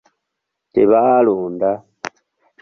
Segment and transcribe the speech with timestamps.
[0.73, 1.71] Tebaalonda.